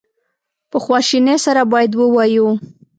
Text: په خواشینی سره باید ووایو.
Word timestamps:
په 0.71 0.77
خواشینی 0.83 1.35
سره 1.45 1.61
باید 1.71 1.91
ووایو. 1.95 2.47